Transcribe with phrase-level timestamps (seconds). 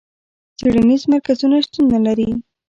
[0.57, 2.29] څېړنیز مرکزونه شتون نه لري.